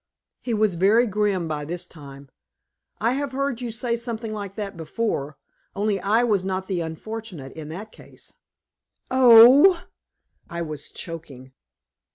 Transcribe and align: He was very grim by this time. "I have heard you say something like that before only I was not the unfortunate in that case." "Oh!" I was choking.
He 0.41 0.55
was 0.55 0.73
very 0.73 1.05
grim 1.05 1.47
by 1.47 1.63
this 1.63 1.85
time. 1.85 2.29
"I 2.99 3.13
have 3.13 3.33
heard 3.33 3.61
you 3.61 3.69
say 3.69 3.95
something 3.95 4.33
like 4.33 4.55
that 4.55 4.75
before 4.75 5.37
only 5.75 5.99
I 6.01 6.23
was 6.23 6.43
not 6.43 6.65
the 6.65 6.81
unfortunate 6.81 7.53
in 7.53 7.69
that 7.69 7.91
case." 7.91 8.33
"Oh!" 9.11 9.83
I 10.49 10.63
was 10.63 10.89
choking. 10.89 11.53